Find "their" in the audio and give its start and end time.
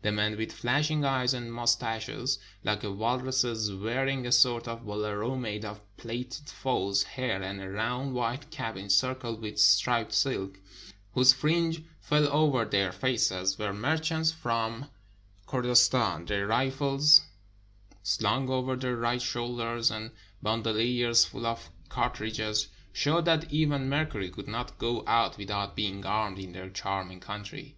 12.64-12.90, 16.24-16.46, 18.76-18.96, 26.52-26.70